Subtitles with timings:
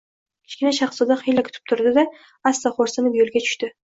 [0.45, 2.05] Kichkina shahzoda xiyla kutib turdi-da,
[2.53, 3.73] asta xo‘rsinib, yo‘lga tushdi.